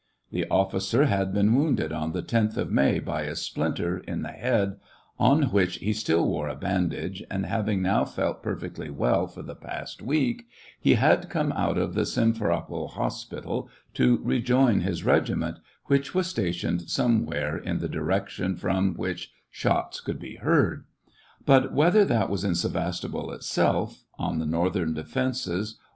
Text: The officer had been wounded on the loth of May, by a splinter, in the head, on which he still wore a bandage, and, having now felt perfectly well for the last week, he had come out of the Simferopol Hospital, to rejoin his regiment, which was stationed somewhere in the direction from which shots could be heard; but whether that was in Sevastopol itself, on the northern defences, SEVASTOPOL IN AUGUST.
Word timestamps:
The 0.31 0.47
officer 0.49 1.05
had 1.05 1.31
been 1.31 1.53
wounded 1.53 1.91
on 1.93 2.11
the 2.11 2.21
loth 2.33 2.57
of 2.57 2.71
May, 2.71 2.97
by 2.99 3.21
a 3.21 3.35
splinter, 3.35 3.99
in 3.99 4.23
the 4.23 4.31
head, 4.31 4.77
on 5.19 5.43
which 5.51 5.75
he 5.75 5.93
still 5.93 6.27
wore 6.27 6.47
a 6.47 6.55
bandage, 6.55 7.23
and, 7.29 7.45
having 7.45 7.83
now 7.83 8.05
felt 8.05 8.41
perfectly 8.41 8.89
well 8.89 9.27
for 9.27 9.43
the 9.43 9.55
last 9.63 10.01
week, 10.01 10.47
he 10.79 10.95
had 10.95 11.29
come 11.29 11.51
out 11.51 11.77
of 11.77 11.93
the 11.93 12.01
Simferopol 12.07 12.87
Hospital, 12.93 13.69
to 13.93 14.19
rejoin 14.23 14.79
his 14.81 15.05
regiment, 15.05 15.59
which 15.85 16.15
was 16.15 16.25
stationed 16.25 16.89
somewhere 16.89 17.55
in 17.55 17.77
the 17.77 17.87
direction 17.87 18.55
from 18.55 18.95
which 18.95 19.31
shots 19.51 20.01
could 20.01 20.17
be 20.19 20.37
heard; 20.37 20.85
but 21.45 21.73
whether 21.75 22.03
that 22.05 22.27
was 22.27 22.43
in 22.43 22.55
Sevastopol 22.55 23.29
itself, 23.31 24.03
on 24.17 24.39
the 24.39 24.47
northern 24.47 24.95
defences, 24.95 25.43
SEVASTOPOL 25.43 25.59
IN 25.59 25.79
AUGUST. 25.79 25.79